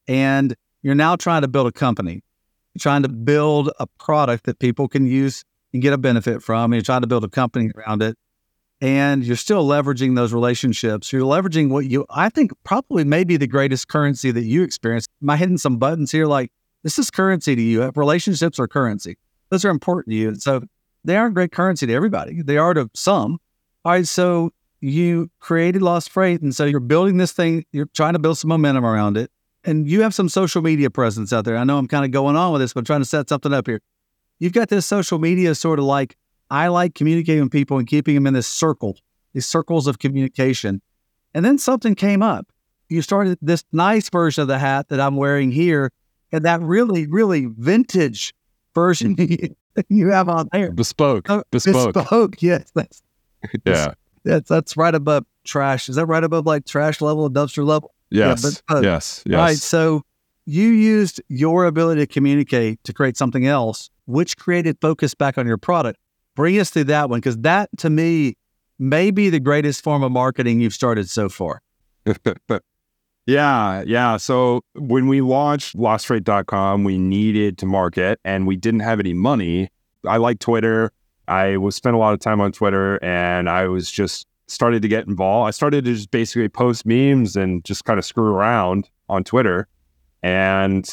[0.07, 2.23] And you're now trying to build a company,
[2.75, 6.73] You're trying to build a product that people can use and get a benefit from.
[6.73, 8.17] And you're trying to build a company around it.
[8.81, 11.11] And you're still leveraging those relationships.
[11.13, 15.07] You're leveraging what you, I think, probably maybe the greatest currency that you experience.
[15.23, 16.27] Am I hitting some buttons here?
[16.27, 17.83] Like, this is currency to you.
[17.83, 19.17] Uh, relationships are currency.
[19.49, 20.29] Those are important to you.
[20.29, 20.63] And so
[21.05, 22.43] they aren't great currency to everybody.
[22.43, 23.39] They are to some.
[23.85, 24.07] All right.
[24.07, 26.43] So you created Lost Freight.
[26.43, 29.31] And so you're building this thing, you're trying to build some momentum around it.
[29.65, 31.57] And you have some social media presence out there.
[31.57, 33.53] I know I'm kind of going on with this, but I'm trying to set something
[33.53, 33.81] up here.
[34.39, 36.17] You've got this social media sort of like,
[36.51, 38.97] I like communicating with people and keeping them in this circle,
[39.33, 40.81] these circles of communication.
[41.35, 42.47] And then something came up.
[42.89, 45.91] You started this nice version of the hat that I'm wearing here,
[46.33, 48.33] and that really, really vintage
[48.75, 49.17] version
[49.89, 50.71] you have on there.
[50.71, 51.95] bespoke, Oh, bespoke.
[51.95, 52.71] Bespoke, yes.
[52.75, 53.03] That's,
[53.65, 53.93] Yeah,
[54.25, 55.89] that's that's right above trash.
[55.89, 57.93] Is that right above like trash level, dumpster level?
[58.11, 58.85] yes, bespoke.
[58.85, 59.35] yes, yes.
[59.37, 59.57] All right.
[59.57, 60.03] So
[60.47, 65.47] you used your ability to communicate to create something else, which created focus back on
[65.47, 65.99] your product.
[66.37, 68.37] Bring us through that one because that to me
[68.79, 71.63] may be the greatest form of marketing you've started so far.
[73.27, 74.17] yeah, yeah.
[74.19, 79.71] So when we launched lostfreight.com, we needed to market and we didn't have any money.
[80.07, 80.93] I like Twitter.
[81.27, 84.89] I was spent a lot of time on Twitter and I was just started to
[84.89, 85.49] get involved.
[85.49, 89.67] I started to just basically post memes and just kind of screw around on Twitter.
[90.23, 90.87] And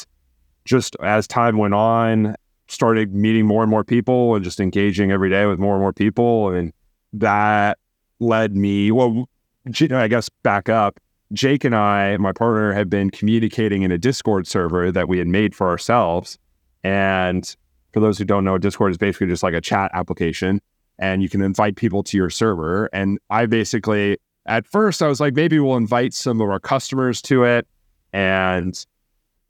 [0.64, 2.34] just as time went on,
[2.68, 5.92] started meeting more and more people and just engaging every day with more and more
[5.92, 6.50] people.
[6.50, 6.72] And
[7.12, 7.78] that
[8.20, 9.28] led me, well,
[9.66, 10.98] I guess back up.
[11.32, 15.26] Jake and I, my partner, had been communicating in a Discord server that we had
[15.26, 16.38] made for ourselves.
[16.82, 17.56] And
[17.92, 20.60] for those who don't know, Discord is basically just like a chat application
[20.98, 22.88] and you can invite people to your server.
[22.92, 27.20] And I basically, at first, I was like, maybe we'll invite some of our customers
[27.22, 27.66] to it
[28.12, 28.84] and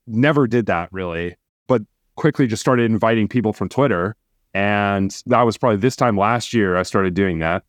[0.07, 1.37] never did that really,
[2.17, 4.17] quickly just started inviting people from Twitter.
[4.55, 7.65] And that was probably this time last year I started doing that.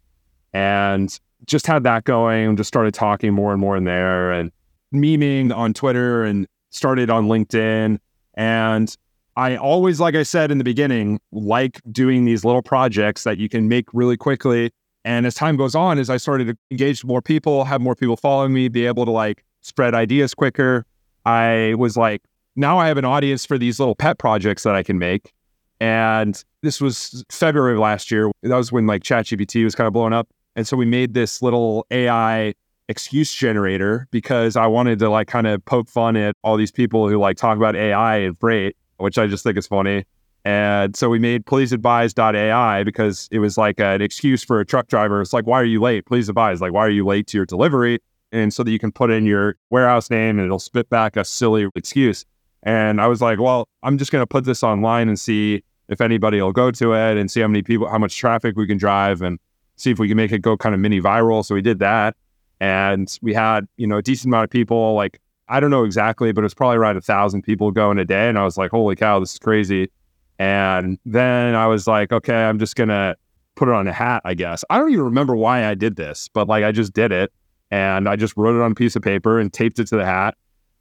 [0.53, 4.51] And just had that going, just started talking more and more in there and
[4.93, 7.99] memeing on Twitter and started on LinkedIn.
[8.35, 8.97] And
[9.35, 13.49] I always, like I said in the beginning, like doing these little projects that you
[13.49, 14.71] can make really quickly.
[15.03, 18.17] And as time goes on, as I started to engage more people, have more people
[18.17, 20.85] following me, be able to like spread ideas quicker,
[21.25, 22.21] I was like,
[22.55, 25.33] now I have an audience for these little pet projects that I can make.
[25.79, 28.31] And this was February of last year.
[28.43, 30.29] That was when like ChatGPT was kind of blowing up.
[30.55, 32.53] And so we made this little AI
[32.87, 37.09] excuse generator because I wanted to like kind of poke fun at all these people
[37.09, 40.05] who like talk about AI and freight, which I just think is funny.
[40.45, 45.19] And so we made pleaseadvise.ai because it was like an excuse for a truck driver.
[45.19, 46.05] It's like, why are you late?
[46.05, 46.61] Please advise.
[46.61, 47.99] Like, why are you late to your delivery?
[48.31, 51.25] And so that you can put in your warehouse name and it'll spit back a
[51.25, 52.25] silly excuse.
[52.65, 56.01] And I was like, well, I'm just going to put this online and see if
[56.01, 58.77] anybody will go to it and see how many people, how much traffic we can
[58.77, 59.39] drive and
[59.75, 61.45] see if we can make it go kind of mini viral.
[61.45, 62.15] So we did that.
[62.59, 66.31] And we had, you know, a decent amount of people, like, I don't know exactly,
[66.31, 68.29] but it was probably around a thousand people going a day.
[68.29, 69.91] And I was like, holy cow, this is crazy.
[70.39, 73.15] And then I was like, okay, I'm just going to
[73.55, 74.63] put it on a hat, I guess.
[74.69, 77.31] I don't even remember why I did this, but like I just did it.
[77.69, 80.05] And I just wrote it on a piece of paper and taped it to the
[80.05, 80.35] hat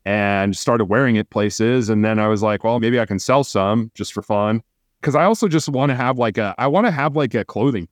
[0.05, 1.88] and started wearing it places.
[1.88, 4.62] And then I was like, well, maybe I can sell some just for fun.
[5.03, 7.45] Cause I also just want to have like a, I want to have like a
[7.45, 7.88] clothing.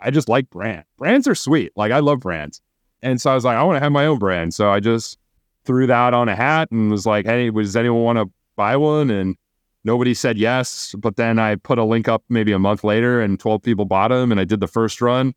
[0.00, 0.84] I just like brand.
[0.98, 1.72] Brands are sweet.
[1.76, 2.60] Like I love brands.
[3.02, 4.54] And so I was like, I want to have my own brand.
[4.54, 5.18] So I just
[5.64, 9.10] threw that on a hat and was like, hey, does anyone want to buy one?
[9.10, 9.36] And
[9.84, 10.94] nobody said yes.
[10.98, 14.08] But then I put a link up maybe a month later and 12 people bought
[14.08, 14.30] them.
[14.32, 15.34] And I did the first run.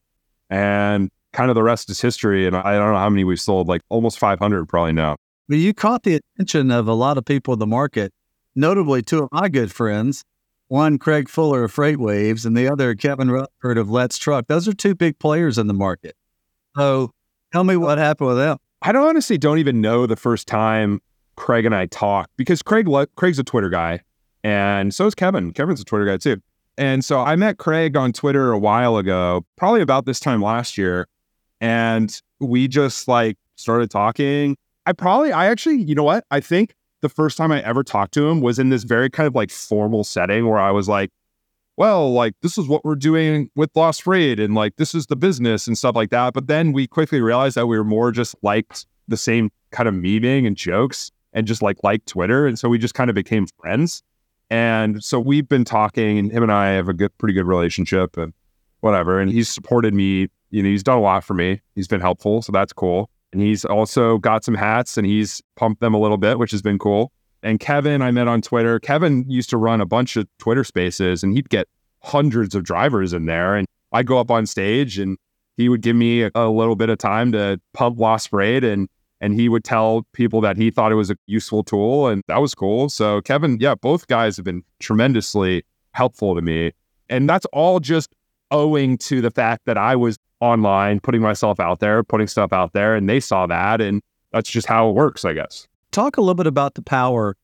[0.49, 2.47] And kind of the rest is history.
[2.47, 5.17] And I don't know how many we've sold, like almost 500 probably now.
[5.47, 8.13] But you caught the attention of a lot of people in the market,
[8.56, 10.23] notably two of my good friends.
[10.67, 14.47] One, Craig Fuller of FreightWaves, and the other, Kevin Rutherford of Let's Truck.
[14.47, 16.15] Those are two big players in the market.
[16.75, 17.12] So
[17.51, 18.58] tell me what happened with them.
[18.82, 21.01] I don't honestly don't even know the first time
[21.36, 23.99] Craig and I talked because Craig Craig's a Twitter guy,
[24.43, 25.51] and so is Kevin.
[25.53, 26.41] Kevin's a Twitter guy too.
[26.77, 30.77] And so I met Craig on Twitter a while ago, probably about this time last
[30.77, 31.08] year.
[31.62, 34.58] And we just like started talking.
[34.86, 36.26] I probably, I actually, you know what?
[36.32, 39.28] I think the first time I ever talked to him was in this very kind
[39.28, 41.12] of like formal setting where I was like,
[41.76, 45.15] well, like this is what we're doing with Lost Freight and like this is the
[45.15, 46.34] business and stuff like that.
[46.34, 49.96] But then we quickly realized that we were more just liked the same kind of
[49.96, 52.46] memeing and jokes and just like like Twitter.
[52.48, 54.04] And so we just kind of became friends.
[54.50, 58.17] And so we've been talking and him and I have a good pretty good relationship
[58.17, 58.34] and
[58.82, 59.19] whatever.
[59.19, 61.60] And he's supported me, you know, he's done a lot for me.
[61.74, 62.43] He's been helpful.
[62.43, 63.10] So that's cool.
[63.34, 66.62] And he's also got some hats and he's pumped them a little bit, which has
[66.62, 67.12] been cool.
[67.41, 68.80] And Kevin, I met on Twitter.
[68.80, 71.67] Kevin used to run a bunch of Twitter spaces and he'd get
[72.00, 73.56] hundreds of drivers in there.
[73.56, 75.17] And I'd go up on stage and
[75.58, 78.88] he would give me a, a little bit of time to pump Lost Freight and
[79.19, 82.41] and he would tell people that he thought it was a useful tool and that
[82.41, 82.89] was cool.
[82.89, 86.74] So Kevin, yeah, both guys have been tremendously helpful to me.
[87.10, 88.13] And that's all just
[88.52, 92.73] owing to the fact that I was online, putting myself out there, putting stuff out
[92.73, 93.82] there, and they saw that.
[93.82, 94.01] And
[94.32, 97.38] that's just how it works, I guess talk a little bit about the power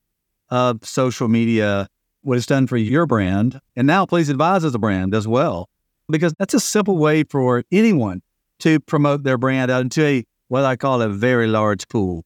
[0.50, 1.88] of social media,
[2.24, 5.70] what it's done for your brand, and now Please Advise as a brand as well,
[6.10, 8.22] because that's a simple way for anyone
[8.60, 12.26] to promote their brand out into a what I call a very large pool.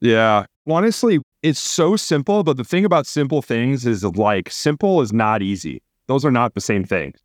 [0.00, 0.46] Yeah.
[0.66, 5.42] Honestly, it's so simple, but the thing about simple things is like simple is not
[5.42, 5.82] easy.
[6.06, 7.18] Those are not the same things.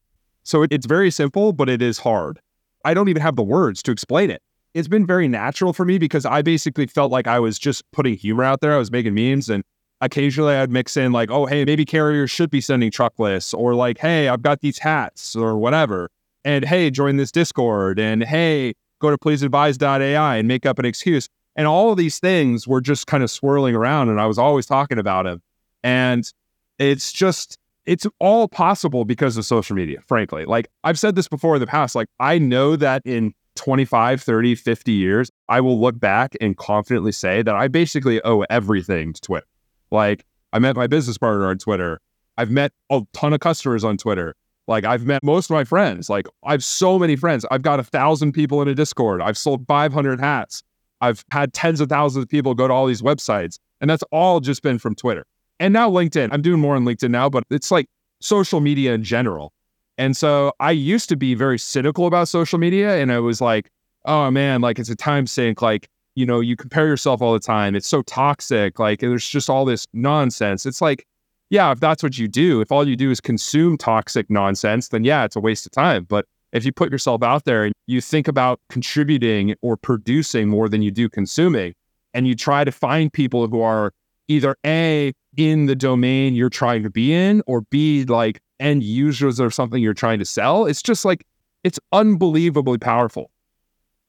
[0.43, 2.39] So it's very simple, but it is hard.
[2.85, 4.41] I don't even have the words to explain it
[4.73, 8.15] it's been very natural for me because I basically felt like I was just putting
[8.15, 8.73] humor out there.
[8.73, 9.63] I was making memes and
[10.01, 13.73] occasionally I'd mix in like, oh, hey, maybe carriers should be sending truck lists or
[13.73, 16.09] like, hey, I've got these hats or whatever.
[16.45, 21.27] And hey, join this Discord and hey, go to pleaseadvise.ai and make up an excuse.
[21.55, 24.65] And all of these things were just kind of swirling around and I was always
[24.65, 25.41] talking about them.
[25.83, 26.31] And
[26.77, 30.45] it's just, it's all possible because of social media, frankly.
[30.45, 34.55] Like I've said this before in the past, like I know that in 25, 30,
[34.55, 39.21] 50 years, I will look back and confidently say that I basically owe everything to
[39.21, 39.47] Twitter.
[39.91, 41.99] Like, I met my business partner on Twitter.
[42.37, 44.35] I've met a ton of customers on Twitter.
[44.67, 46.09] Like, I've met most of my friends.
[46.09, 47.45] Like, I have so many friends.
[47.51, 49.21] I've got a thousand people in a Discord.
[49.21, 50.63] I've sold 500 hats.
[51.01, 53.59] I've had tens of thousands of people go to all these websites.
[53.81, 55.25] And that's all just been from Twitter.
[55.59, 56.29] And now LinkedIn.
[56.31, 57.87] I'm doing more on LinkedIn now, but it's like
[58.21, 59.53] social media in general.
[59.97, 62.97] And so I used to be very cynical about social media.
[63.01, 63.69] And I was like,
[64.05, 65.61] oh man, like it's a time sink.
[65.61, 67.75] Like, you know, you compare yourself all the time.
[67.75, 68.79] It's so toxic.
[68.79, 70.65] Like, there's just all this nonsense.
[70.65, 71.05] It's like,
[71.49, 75.03] yeah, if that's what you do, if all you do is consume toxic nonsense, then
[75.03, 76.05] yeah, it's a waste of time.
[76.05, 80.69] But if you put yourself out there and you think about contributing or producing more
[80.69, 81.73] than you do consuming,
[82.13, 83.91] and you try to find people who are
[84.29, 89.39] either A, in the domain you're trying to be in, or B, like end users
[89.39, 90.65] or something you're trying to sell.
[90.65, 91.25] It's just like,
[91.63, 93.31] it's unbelievably powerful.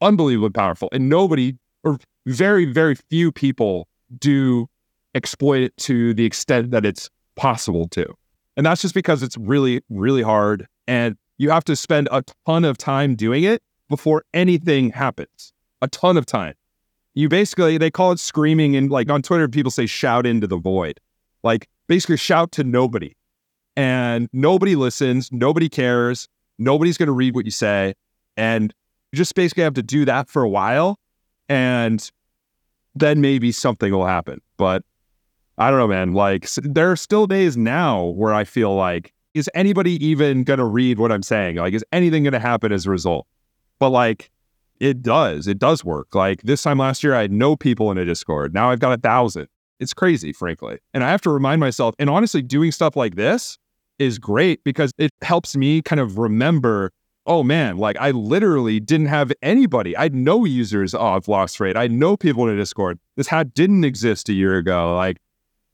[0.00, 0.88] Unbelievably powerful.
[0.92, 3.86] And nobody, or very, very few people
[4.18, 4.66] do
[5.14, 8.06] exploit it to the extent that it's possible to.
[8.56, 10.66] And that's just because it's really, really hard.
[10.88, 15.52] And you have to spend a ton of time doing it before anything happens.
[15.80, 16.54] A ton of time.
[17.14, 18.76] You basically, they call it screaming.
[18.76, 21.00] And like on Twitter, people say shout into the void.
[21.42, 23.14] Like basically shout to nobody
[23.76, 27.94] and nobody listens, nobody cares, nobody's going to read what you say.
[28.36, 28.74] And
[29.12, 30.98] you just basically have to do that for a while.
[31.48, 32.08] And
[32.94, 34.40] then maybe something will happen.
[34.56, 34.84] But
[35.58, 36.12] I don't know, man.
[36.12, 40.64] Like, there are still days now where I feel like, is anybody even going to
[40.64, 41.56] read what I'm saying?
[41.56, 43.26] Like, is anything going to happen as a result?
[43.78, 44.30] But like,
[44.80, 45.46] it does.
[45.46, 46.14] It does work.
[46.14, 48.54] Like this time last year, I had no people in a Discord.
[48.54, 49.46] Now I've got a thousand.
[49.78, 50.78] It's crazy, frankly.
[50.92, 53.58] And I have to remind myself, and honestly, doing stuff like this
[53.98, 56.90] is great because it helps me kind of remember
[57.26, 59.96] oh man, like I literally didn't have anybody.
[59.96, 61.76] I had no users of Lost Freight.
[61.76, 62.98] I no people in a Discord.
[63.16, 64.96] This hat didn't exist a year ago.
[64.96, 65.18] Like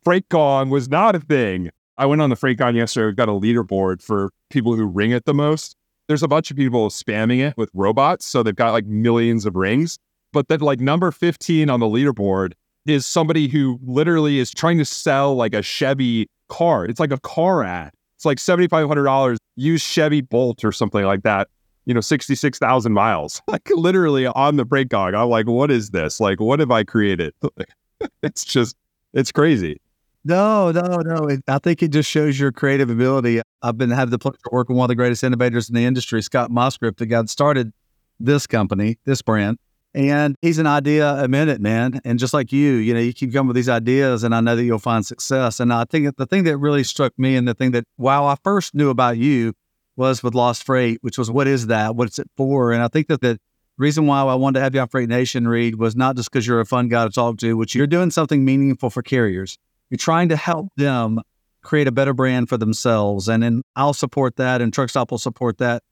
[0.05, 1.71] FreightGong was not a thing.
[1.99, 5.33] I went on the FreightGong yesterday, got a leaderboard for people who ring it the
[5.33, 5.77] most.
[6.09, 8.26] There's a bunch of people spamming it with robots.
[8.26, 9.98] So they've got like millions of rings.
[10.32, 12.52] But then like number 15 on the leaderboard
[12.86, 16.84] is somebody who literally is trying to sell like a Chevy car.
[16.84, 17.92] It's like a car ad.
[18.16, 21.48] It's like $7,500 used Chevy Bolt or something like that,
[21.84, 25.18] you know, 66,000 miles, like literally on the break FreightGong.
[25.18, 26.20] I'm like, what is this?
[26.20, 27.34] Like, what have I created?
[28.22, 28.76] it's just,
[29.12, 29.80] it's crazy.
[30.27, 31.29] No, no, no.
[31.29, 33.43] It, I think it just shows your creative ability.
[33.62, 35.85] I've been have the pleasure of working with one of the greatest innovators in the
[35.85, 36.51] industry, Scott
[37.07, 37.72] guy that started
[38.18, 39.59] this company, this brand.
[39.95, 42.01] And he's an idea a minute, man.
[42.05, 44.57] And just like you, you know, you keep coming with these ideas, and I know
[44.57, 45.61] that you'll find success.
[45.61, 48.35] And I think the thing that really struck me, and the thing that, while I
[48.43, 49.53] first knew about you,
[49.95, 51.95] was with Lost Freight, which was what is that?
[51.95, 52.72] What's it for?
[52.72, 53.39] And I think that the
[53.79, 56.49] reason why I wanted to have you on Freight Nation, Reed was not just because
[56.49, 59.57] you're a fun guy to talk to, which you're doing something meaningful for carriers.
[59.91, 61.20] You're trying to help them
[61.62, 63.28] create a better brand for themselves.
[63.28, 65.82] And then I'll support that, and Truckstop will support that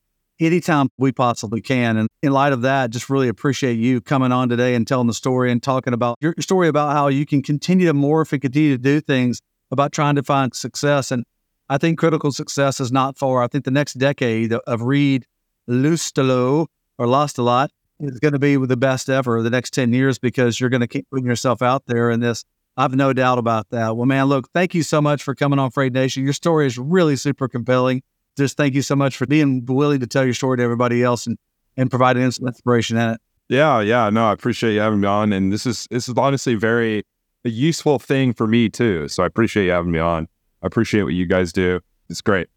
[0.41, 1.97] anytime we possibly can.
[1.97, 5.15] And in light of that, just really appreciate you coming on today and telling the
[5.15, 8.77] story and talking about your story about how you can continue to morph and continue
[8.77, 9.41] to do things
[9.71, 11.11] about trying to find success.
[11.11, 11.25] And
[11.69, 13.43] I think critical success is not far.
[13.43, 15.25] I think the next decade of Reed
[15.69, 16.67] Loustalot
[16.99, 17.71] or Lost a Lot
[18.01, 20.89] is going to be the best ever the next 10 years because you're going to
[20.89, 22.45] keep putting yourself out there in this.
[22.77, 23.97] I've no doubt about that.
[23.97, 26.25] Well, man, look, thank you so much for coming on Freight Nation.
[26.25, 28.03] Your story is really super compelling
[28.37, 31.27] just thank you so much for being willing to tell your story to everybody else
[31.27, 31.39] and,
[31.77, 33.21] and providing some inspiration in it.
[33.49, 36.55] Yeah, yeah, no, I appreciate you having me on, and this is this is honestly
[36.55, 37.05] very
[37.45, 39.07] a useful thing for me too.
[39.09, 40.29] So I appreciate you having me on.
[40.63, 41.81] I appreciate what you guys do.
[42.09, 42.49] It's great.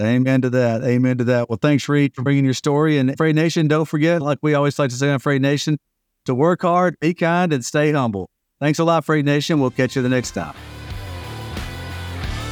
[0.00, 0.82] Amen to that.
[0.82, 1.50] Amen to that.
[1.50, 2.96] Well, thanks, Reed, for bringing your story.
[2.96, 5.78] And Freight Nation, don't forget, like we always like to say on Freight Nation,
[6.24, 8.30] to work hard, be kind, and stay humble.
[8.60, 9.58] Thanks a lot, Freight Nation.
[9.58, 10.54] We'll catch you the next time.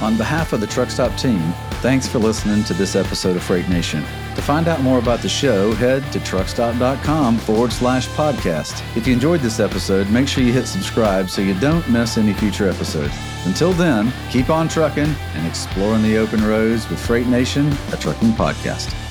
[0.01, 1.53] On behalf of the Truckstop team,
[1.83, 4.03] thanks for listening to this episode of Freight Nation.
[4.37, 8.81] To find out more about the show, head to truckstop.com forward slash podcast.
[8.97, 12.33] If you enjoyed this episode, make sure you hit subscribe so you don't miss any
[12.33, 13.15] future episodes.
[13.45, 18.33] Until then, keep on trucking and exploring the open roads with Freight Nation, a trucking
[18.33, 19.08] podcast.